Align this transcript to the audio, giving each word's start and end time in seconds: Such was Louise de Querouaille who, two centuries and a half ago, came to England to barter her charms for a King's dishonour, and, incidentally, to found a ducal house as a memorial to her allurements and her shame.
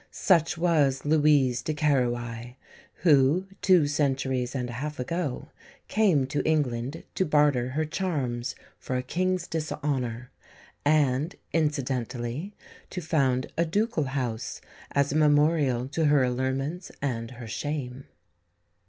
Such 0.09 0.57
was 0.57 1.05
Louise 1.05 1.61
de 1.61 1.75
Querouaille 1.75 2.55
who, 3.03 3.45
two 3.61 3.85
centuries 3.85 4.55
and 4.55 4.67
a 4.67 4.73
half 4.81 4.99
ago, 4.99 5.51
came 5.89 6.25
to 6.25 6.41
England 6.43 7.03
to 7.13 7.23
barter 7.23 7.69
her 7.69 7.85
charms 7.85 8.55
for 8.79 8.97
a 8.97 9.03
King's 9.03 9.45
dishonour, 9.47 10.31
and, 10.83 11.35
incidentally, 11.53 12.55
to 12.89 12.99
found 12.99 13.53
a 13.55 13.63
ducal 13.63 14.05
house 14.05 14.59
as 14.93 15.11
a 15.11 15.15
memorial 15.15 15.87
to 15.89 16.05
her 16.05 16.23
allurements 16.23 16.91
and 16.99 17.29
her 17.37 17.47
shame. 17.47 18.05